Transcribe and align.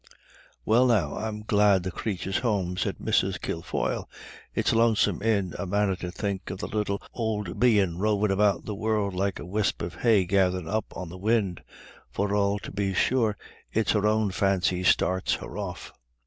"Well, 0.65 0.87
now, 0.87 1.15
I'm 1.15 1.43
glad 1.43 1.83
the 1.83 1.91
crathur's 1.91 2.39
home," 2.39 2.75
said 2.75 2.97
Mrs. 2.97 3.39
Kilfoyle. 3.39 4.09
"It's 4.55 4.73
lonesome 4.73 5.21
in 5.21 5.53
a 5.59 5.67
manner 5.67 5.95
to 5.97 6.09
think 6.11 6.49
of 6.49 6.57
the 6.57 6.67
little 6.67 6.99
ould 7.15 7.59
bein' 7.59 7.99
rovin' 7.99 8.31
about 8.31 8.65
the 8.65 8.73
world 8.73 9.13
like 9.13 9.37
a 9.37 9.45
wisp 9.45 9.83
of 9.83 9.93
hay 9.97 10.25
gathered 10.25 10.65
up 10.65 10.85
on 10.97 11.09
the 11.09 11.19
win'; 11.19 11.59
for 12.09 12.33
all, 12.33 12.57
tubbe 12.57 12.95
sure, 12.95 13.37
it's 13.71 13.91
her 13.91 14.07
own 14.07 14.31
fancy 14.31 14.83
starts 14.83 15.35
her 15.35 15.55
off." 15.55 15.93